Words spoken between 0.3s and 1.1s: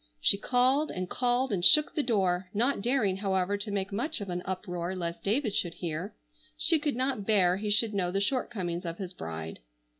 called and